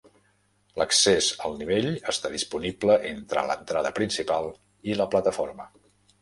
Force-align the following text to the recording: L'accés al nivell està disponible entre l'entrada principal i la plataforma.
L'accés 0.81 1.27
al 1.49 1.53
nivell 1.59 1.89
està 2.13 2.31
disponible 2.37 2.95
entre 3.11 3.45
l'entrada 3.51 3.93
principal 4.01 4.51
i 4.93 4.97
la 5.03 5.09
plataforma. 5.15 5.71